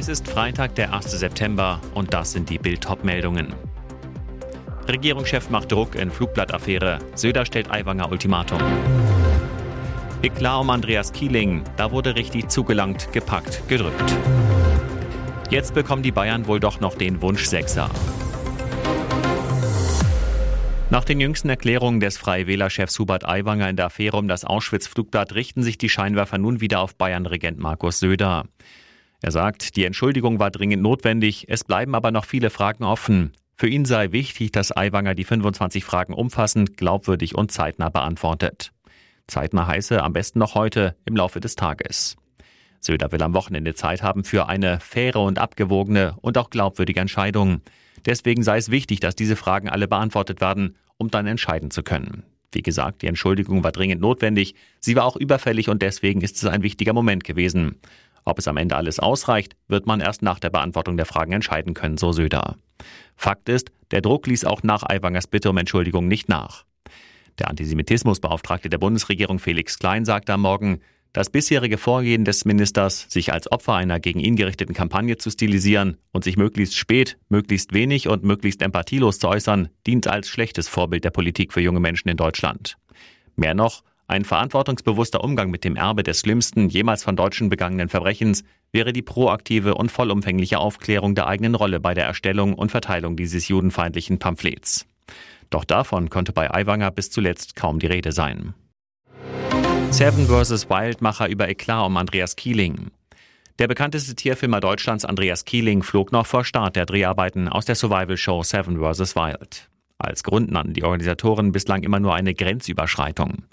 [0.00, 1.10] Es ist Freitag, der 1.
[1.10, 3.52] September und das sind die Bild-Top-Meldungen.
[4.88, 7.00] Regierungschef macht Druck in Flugblattaffäre.
[7.14, 8.62] Söder stellt Aiwanger Ultimatum.
[10.22, 11.64] Eklat um Andreas Kieling.
[11.76, 14.16] Da wurde richtig zugelangt, gepackt, gedrückt.
[15.50, 17.90] Jetzt bekommen die Bayern wohl doch noch den Wunsch Sechser.
[20.88, 25.34] Nach den jüngsten Erklärungen des Freie Wählerchefs Hubert Aiwanger in der Affäre um das Auschwitz-Flugblatt
[25.34, 28.46] richten sich die Scheinwerfer nun wieder auf Bayern-Regent Markus Söder.
[29.22, 33.32] Er sagt, die Entschuldigung war dringend notwendig, es bleiben aber noch viele Fragen offen.
[33.56, 38.72] Für ihn sei wichtig, dass Aiwanger die 25 Fragen umfassend, glaubwürdig und zeitnah beantwortet.
[39.26, 42.16] Zeitnah heiße am besten noch heute im Laufe des Tages.
[42.80, 47.60] Söder will am Wochenende Zeit haben für eine faire und abgewogene und auch glaubwürdige Entscheidung.
[48.06, 52.24] Deswegen sei es wichtig, dass diese Fragen alle beantwortet werden, um dann entscheiden zu können.
[52.52, 56.46] Wie gesagt, die Entschuldigung war dringend notwendig, sie war auch überfällig und deswegen ist es
[56.46, 57.76] ein wichtiger Moment gewesen.
[58.30, 61.74] Ob es am Ende alles ausreicht, wird man erst nach der Beantwortung der Fragen entscheiden
[61.74, 62.54] können, so Söder.
[63.16, 66.64] Fakt ist, der Druck ließ auch nach Aiwangers Bitte um Entschuldigung nicht nach.
[67.40, 70.78] Der Antisemitismusbeauftragte der Bundesregierung Felix Klein sagte am Morgen,
[71.12, 75.96] das bisherige Vorgehen des Ministers, sich als Opfer einer gegen ihn gerichteten Kampagne zu stilisieren
[76.12, 81.02] und sich möglichst spät, möglichst wenig und möglichst empathielos zu äußern, dient als schlechtes Vorbild
[81.02, 82.76] der Politik für junge Menschen in Deutschland.
[83.34, 88.42] Mehr noch, ein verantwortungsbewusster Umgang mit dem Erbe des schlimmsten jemals von Deutschen begangenen Verbrechens
[88.72, 93.46] wäre die proaktive und vollumfängliche Aufklärung der eigenen Rolle bei der Erstellung und Verteilung dieses
[93.46, 94.84] judenfeindlichen Pamphlets.
[95.48, 98.54] Doch davon konnte bei Aiwanger bis zuletzt kaum die Rede sein.
[99.90, 100.68] Seven vs.
[100.68, 102.90] Wildmacher über Eklat um Andreas Kieling.
[103.60, 108.42] Der bekannteste Tierfilmer Deutschlands Andreas Kieling flog noch vor Start der Dreharbeiten aus der Survival-Show
[108.42, 109.14] Seven vs.
[109.14, 109.68] Wild.
[109.98, 113.44] Als Grund nannten die Organisatoren bislang immer nur eine Grenzüberschreitung.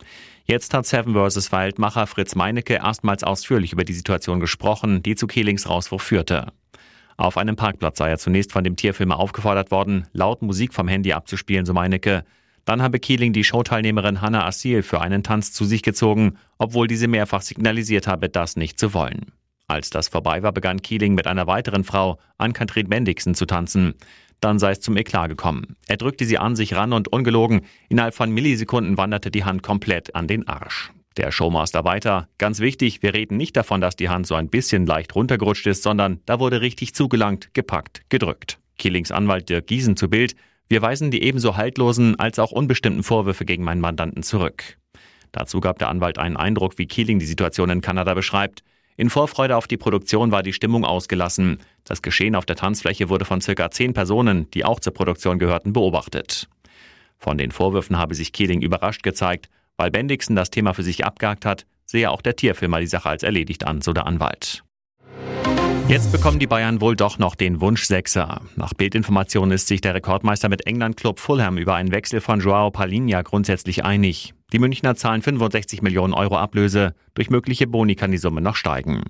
[0.50, 1.52] Jetzt hat Seven vs.
[1.52, 6.53] Wild-Macher Fritz Meinecke erstmals ausführlich über die Situation gesprochen, die zu Kielings Rauswurf führte.
[7.18, 11.12] Auf einem Parkplatz sei er zunächst von dem Tierfilmer aufgefordert worden, laut Musik vom Handy
[11.12, 12.24] abzuspielen, so Meinecke.
[12.63, 17.09] Dann habe Keeling die Showteilnehmerin Hannah Assil für einen Tanz zu sich gezogen, obwohl diese
[17.09, 19.34] mehrfach signalisiert habe, das nicht zu wollen.
[19.68, 23.96] Als das vorbei war, begann Keeling mit einer weiteren Frau, Ann-Kathrin Bendixen, zu tanzen.
[24.39, 25.75] Dann sei es zum Eklat gekommen.
[25.87, 30.15] Er drückte sie an sich ran und ungelogen, innerhalb von Millisekunden wanderte die Hand komplett
[30.15, 30.91] an den Arsch.
[31.17, 32.27] Der Showmaster weiter.
[32.37, 35.81] Ganz wichtig, wir reden nicht davon, dass die Hand so ein bisschen leicht runtergerutscht ist,
[35.81, 38.59] sondern da wurde richtig zugelangt, gepackt, gedrückt.
[38.77, 40.35] Keelings Anwalt Dirk Giesen zu Bild.
[40.69, 44.77] Wir weisen die ebenso haltlosen als auch unbestimmten Vorwürfe gegen meinen Mandanten zurück.
[45.31, 48.63] Dazu gab der Anwalt einen Eindruck, wie Keeling die Situation in Kanada beschreibt.
[49.00, 51.59] In Vorfreude auf die Produktion war die Stimmung ausgelassen.
[51.84, 55.72] Das Geschehen auf der Tanzfläche wurde von circa zehn Personen, die auch zur Produktion gehörten,
[55.72, 56.50] beobachtet.
[57.19, 59.50] Von den Vorwürfen habe sich Keeling überrascht gezeigt.
[59.78, 63.22] Weil Bendixen das Thema für sich abgehakt hat, sehe auch der Tierfilmer die Sache als
[63.22, 64.63] erledigt an, so der Anwalt.
[65.88, 68.41] Jetzt bekommen die Bayern wohl doch noch den Wunsch-Sechser.
[68.56, 73.22] Nach Bildinformationen ist sich der Rekordmeister mit England-Club Fulham über einen Wechsel von Joao Palinha
[73.22, 74.34] grundsätzlich einig.
[74.53, 76.94] Die Münchner zahlen 65 Millionen Euro Ablöse.
[77.16, 79.03] Durch mögliche Boni kann die Summe noch steigen.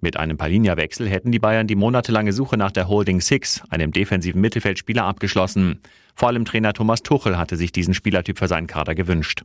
[0.00, 4.40] Mit einem Palinha-Wechsel hätten die Bayern die monatelange Suche nach der Holding Six, einem defensiven
[4.40, 5.80] Mittelfeldspieler, abgeschlossen.
[6.14, 9.42] Vor allem Trainer Thomas Tuchel hatte sich diesen Spielertyp für seinen Kader gewünscht.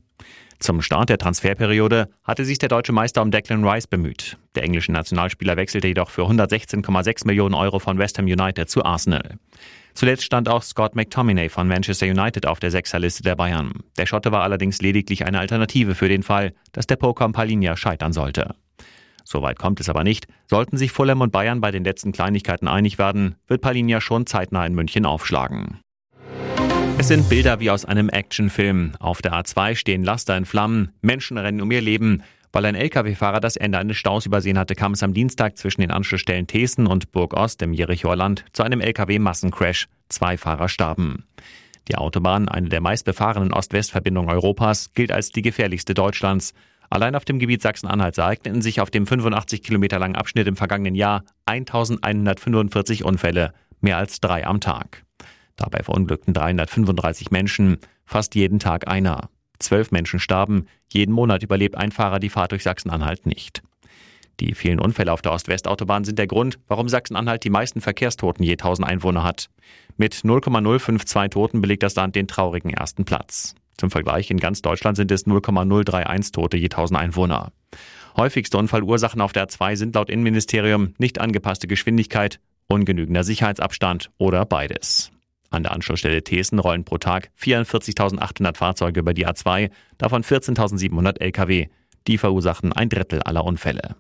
[0.60, 4.38] Zum Start der Transferperiode hatte sich der deutsche Meister um Declan Rice bemüht.
[4.54, 9.40] Der englische Nationalspieler wechselte jedoch für 116,6 Millionen Euro von West Ham United zu Arsenal.
[9.94, 13.74] Zuletzt stand auch Scott McTominay von Manchester United auf der Sechserliste der Bayern.
[13.98, 18.14] Der Schotte war allerdings lediglich eine Alternative für den Fall, dass der Poker Palinha scheitern
[18.14, 18.56] sollte.
[19.24, 20.28] Soweit kommt es aber nicht.
[20.48, 24.66] Sollten sich Fulham und Bayern bei den letzten Kleinigkeiten einig werden, wird Palinha schon zeitnah
[24.66, 25.80] in München aufschlagen.
[26.98, 28.92] Es sind Bilder wie aus einem Actionfilm.
[29.00, 32.24] Auf der A2 stehen Laster in Flammen, Menschen rennen um ihr Leben.
[32.54, 35.92] Weil ein Lkw-Fahrer das Ende eines Staus übersehen hatte, kam es am Dienstag zwischen den
[35.92, 39.88] Anschlussstellen Thesen und Burg Ost im Jerichoer Land zu einem Lkw-Massencrash.
[40.10, 41.24] Zwei Fahrer starben.
[41.88, 46.54] Die Autobahn, eine der meistbefahrenen Ost-West-Verbindungen Europas, gilt als die gefährlichste Deutschlands.
[46.90, 50.96] Allein auf dem Gebiet Sachsen-Anhalts ereigneten sich auf dem 85 Kilometer langen Abschnitt im vergangenen
[50.96, 55.06] Jahr 1145 Unfälle, mehr als drei am Tag.
[55.56, 59.30] Dabei verunglückten 335 Menschen, fast jeden Tag einer.
[59.62, 63.62] Zwölf Menschen starben, jeden Monat überlebt ein Fahrer die Fahrt durch Sachsen-Anhalt nicht.
[64.40, 68.54] Die vielen Unfälle auf der Ost-West-Autobahn sind der Grund, warum Sachsen-Anhalt die meisten Verkehrstoten je
[68.54, 69.50] 1000 Einwohner hat.
[69.98, 73.56] Mit 0,052 Toten belegt das Land den traurigen ersten Platz.
[73.78, 77.52] Zum Vergleich, in ganz Deutschland sind es 0,031 Tote je 1000 Einwohner.
[78.18, 85.12] Häufigste Unfallursachen auf der A2 sind laut Innenministerium nicht angepasste Geschwindigkeit, ungenügender Sicherheitsabstand oder beides.
[85.52, 91.68] An der Anschlussstelle Thesen rollen pro Tag 44.800 Fahrzeuge über die A2, davon 14.700 Lkw.
[92.08, 93.96] Die verursachen ein Drittel aller Unfälle.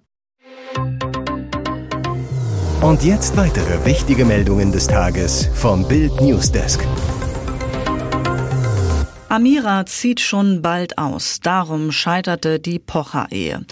[2.81, 6.88] Und jetzt weitere wichtige Meldungen des Tages vom Bild Newsdesk.
[9.27, 11.42] Amira zieht schon bald aus.
[11.42, 13.65] Darum scheiterte die Pocher-Ehe.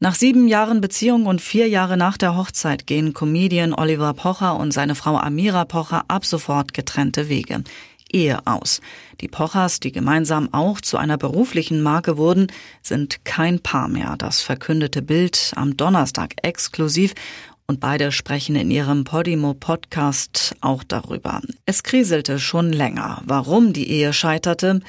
[0.00, 4.70] Nach sieben Jahren Beziehung und vier Jahre nach der Hochzeit gehen Comedian Oliver Pocher und
[4.70, 7.64] seine Frau Amira Pocher ab sofort getrennte Wege.
[8.08, 8.80] Ehe aus.
[9.20, 12.46] Die Pochers, die gemeinsam auch zu einer beruflichen Marke wurden,
[12.80, 14.14] sind kein Paar mehr.
[14.16, 17.14] Das verkündete Bild am Donnerstag exklusiv
[17.66, 21.42] und beide sprechen in ihrem Podimo-Podcast auch darüber.
[21.66, 23.20] Es kriselte schon länger.
[23.26, 24.80] Warum die Ehe scheiterte?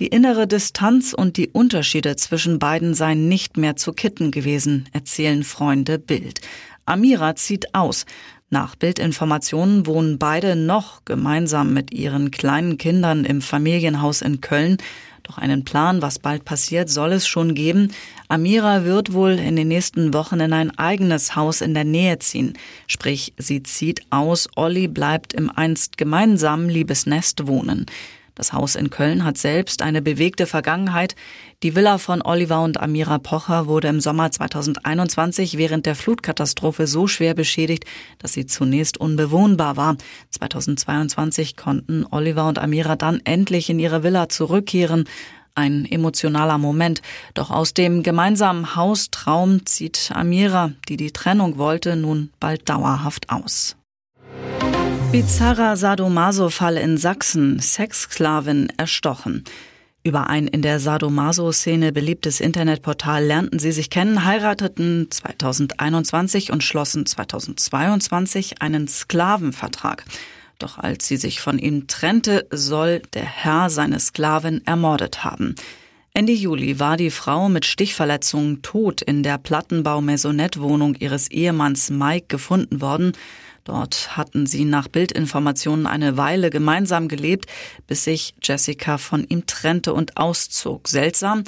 [0.00, 5.42] Die innere Distanz und die Unterschiede zwischen beiden seien nicht mehr zu kitten gewesen, erzählen
[5.42, 6.40] Freunde Bild.
[6.86, 8.06] Amira zieht aus.
[8.48, 14.76] Nach Bildinformationen wohnen beide noch gemeinsam mit ihren kleinen Kindern im Familienhaus in Köln.
[15.24, 17.92] Doch einen Plan, was bald passiert, soll es schon geben.
[18.28, 22.52] Amira wird wohl in den nächsten Wochen in ein eigenes Haus in der Nähe ziehen.
[22.86, 27.84] Sprich, sie zieht aus, Olli bleibt im einst gemeinsamen Liebesnest wohnen.
[28.38, 31.16] Das Haus in Köln hat selbst eine bewegte Vergangenheit.
[31.64, 37.08] Die Villa von Oliver und Amira Pocher wurde im Sommer 2021 während der Flutkatastrophe so
[37.08, 37.84] schwer beschädigt,
[38.20, 39.96] dass sie zunächst unbewohnbar war.
[40.30, 45.08] 2022 konnten Oliver und Amira dann endlich in ihre Villa zurückkehren.
[45.56, 47.02] Ein emotionaler Moment.
[47.34, 53.77] Doch aus dem gemeinsamen Haustraum zieht Amira, die die Trennung wollte, nun bald dauerhaft aus.
[55.10, 57.60] Bizarrer Sadomaso-Fall in Sachsen.
[57.60, 59.42] Sexsklavin erstochen.
[60.04, 67.06] Über ein in der Sadomaso-Szene beliebtes Internetportal lernten sie sich kennen, heirateten 2021 und schlossen
[67.06, 70.04] 2022 einen Sklavenvertrag.
[70.58, 75.54] Doch als sie sich von ihm trennte, soll der Herr seine Sklavin ermordet haben.
[76.12, 82.82] Ende Juli war die Frau mit Stichverletzungen tot in der Plattenbau-Maisonette-Wohnung ihres Ehemanns Mike gefunden
[82.82, 83.12] worden.
[83.68, 87.44] Dort hatten sie nach Bildinformationen eine Weile gemeinsam gelebt,
[87.86, 90.88] bis sich Jessica von ihm trennte und auszog.
[90.88, 91.44] Seltsam.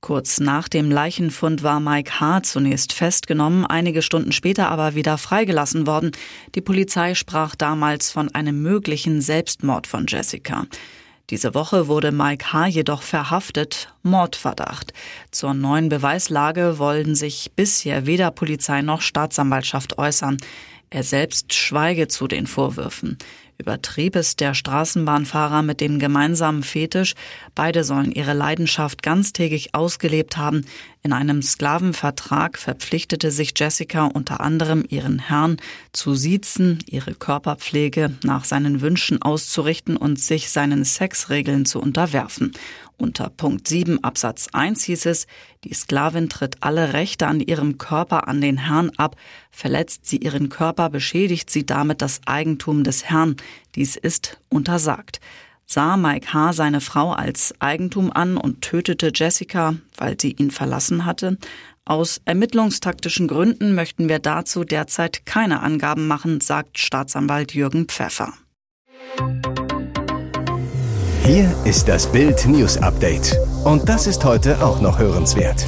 [0.00, 2.44] Kurz nach dem Leichenfund war Mike H.
[2.44, 6.12] zunächst festgenommen, einige Stunden später aber wieder freigelassen worden.
[6.54, 10.66] Die Polizei sprach damals von einem möglichen Selbstmord von Jessica.
[11.30, 12.66] Diese Woche wurde Mike H.
[12.66, 14.92] jedoch verhaftet, Mordverdacht.
[15.32, 20.36] Zur neuen Beweislage wollen sich bisher weder Polizei noch Staatsanwaltschaft äußern.
[20.90, 23.18] Er selbst schweige zu den Vorwürfen.
[23.56, 27.14] Übertrieb es der Straßenbahnfahrer mit dem gemeinsamen Fetisch.
[27.54, 30.66] Beide sollen ihre Leidenschaft ganztägig ausgelebt haben.
[31.06, 35.58] In einem Sklavenvertrag verpflichtete sich Jessica unter anderem ihren Herrn
[35.92, 42.52] zu siezen, ihre Körperpflege nach seinen Wünschen auszurichten und sich seinen Sexregeln zu unterwerfen.
[42.96, 45.26] Unter Punkt 7 Absatz 1 hieß es,
[45.64, 49.16] die Sklavin tritt alle Rechte an ihrem Körper an den Herrn ab,
[49.50, 53.36] verletzt sie ihren Körper, beschädigt sie damit das Eigentum des Herrn.
[53.74, 55.20] Dies ist untersagt.
[55.74, 56.52] Sah Mike H.
[56.52, 61.36] seine Frau als Eigentum an und tötete Jessica, weil sie ihn verlassen hatte?
[61.84, 68.32] Aus ermittlungstaktischen Gründen möchten wir dazu derzeit keine Angaben machen, sagt Staatsanwalt Jürgen Pfeffer.
[71.24, 73.36] Hier ist das Bild News Update.
[73.64, 75.66] Und das ist heute auch noch hörenswert.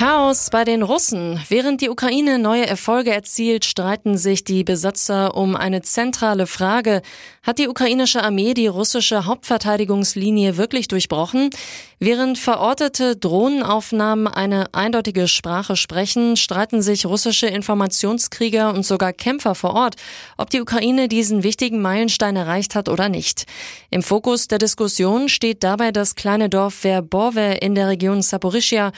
[0.00, 1.38] Chaos bei den Russen.
[1.50, 7.02] Während die Ukraine neue Erfolge erzielt, streiten sich die Besatzer um eine zentrale Frage.
[7.42, 11.50] Hat die ukrainische Armee die russische Hauptverteidigungslinie wirklich durchbrochen?
[11.98, 19.74] Während verortete Drohnenaufnahmen eine eindeutige Sprache sprechen, streiten sich russische Informationskrieger und sogar Kämpfer vor
[19.74, 19.96] Ort,
[20.38, 23.44] ob die Ukraine diesen wichtigen Meilenstein erreicht hat oder nicht.
[23.90, 28.92] Im Fokus der Diskussion steht dabei das kleine Dorf Verbowe in der Region Saporischia.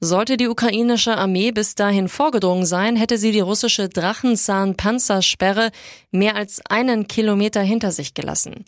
[0.00, 5.72] Sollte die ukrainische Armee bis dahin vorgedrungen sein, hätte sie die russische Drachenzahn-Panzersperre
[6.10, 8.64] mehr als einen Kilometer hinter sich gelassen.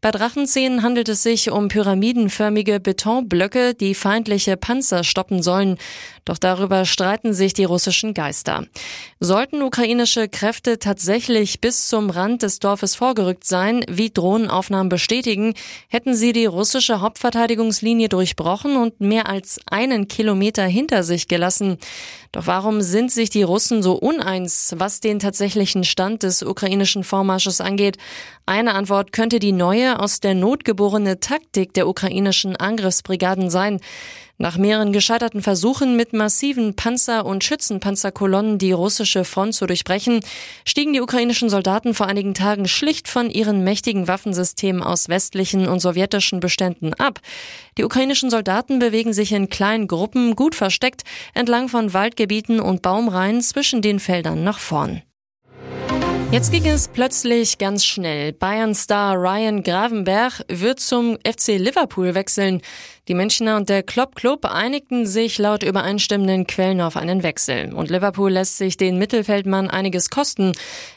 [0.00, 5.76] Bei Drachenzähnen handelt es sich um pyramidenförmige Betonblöcke, die feindliche Panzer stoppen sollen.
[6.24, 8.66] Doch darüber streiten sich die russischen Geister.
[9.18, 15.54] Sollten ukrainische Kräfte tatsächlich bis zum Rand des Dorfes vorgerückt sein, wie Drohnenaufnahmen bestätigen,
[15.88, 21.78] hätten sie die russische Hauptverteidigungslinie durchbrochen und mehr als einen Kilometer hinter sich gelassen.
[22.32, 27.60] Doch warum sind sich die Russen so uneins, was den tatsächlichen Stand des ukrainischen Vormarsches
[27.60, 27.96] angeht?
[28.46, 33.80] Eine Antwort könnte die neue, aus der Not geborene Taktik der ukrainischen Angriffsbrigaden sein.
[34.36, 40.20] Nach mehreren gescheiterten Versuchen mit massiven Panzer- und Schützenpanzerkolonnen die russische Front zu durchbrechen,
[40.64, 45.78] stiegen die ukrainischen Soldaten vor einigen Tagen schlicht von ihren mächtigen Waffensystemen aus westlichen und
[45.78, 47.20] sowjetischen Beständen ab.
[47.78, 53.40] Die ukrainischen Soldaten bewegen sich in kleinen Gruppen, gut versteckt, entlang von Waldgebieten und Baumreihen
[53.40, 55.02] zwischen den Feldern nach vorn.
[56.34, 58.32] Jetzt ging es plötzlich ganz schnell.
[58.32, 62.60] Bayern-Star Ryan Gravenberg wird zum FC Liverpool wechseln.
[63.06, 67.74] Die Münchner und der Klopp Club einigten sich laut übereinstimmenden Quellen auf einen Wechsel.
[67.74, 70.52] Und Liverpool lässt sich den Mittelfeldmann einiges kosten.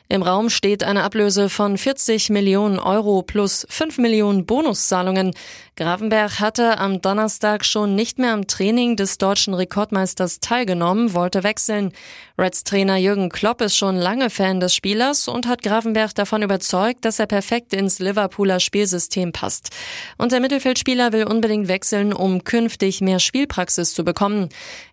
[0.08, 5.34] Im Raum steht eine Ablöse von 40 Millionen Euro plus 5 Millionen Bonuszahlungen.
[5.76, 11.92] Gravenberg hatte am Donnerstag schon nicht mehr am Training des deutschen Rekordmeisters teilgenommen, wollte wechseln.
[12.38, 17.04] Reds Trainer Jürgen Klopp ist schon lange Fan des Spielers und hat Gravenberg davon überzeugt,
[17.04, 19.72] dass er perfekt ins Liverpooler Spielsystem passt.
[20.18, 24.50] Und der Mittelfeldspieler will unbedingt wechseln wechseln, um künftig mehr Spielpraxis zu bekommen.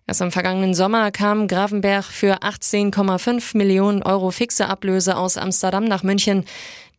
[0.07, 6.03] Erst im vergangenen Sommer kam Gravenberg für 18,5 Millionen Euro fixe Ablöse aus Amsterdam nach
[6.03, 6.45] München.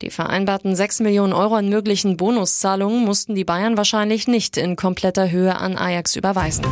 [0.02, 5.30] Die vereinbarten 6 Millionen Euro an möglichen Bonuszahlungen mussten die Bayern wahrscheinlich nicht in kompletter
[5.30, 6.66] Höhe an Ajax überweisen.